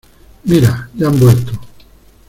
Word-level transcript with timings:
Mira, 0.45 0.89
ya 0.95 1.05
han 1.09 1.19
vuelto. 1.19 1.51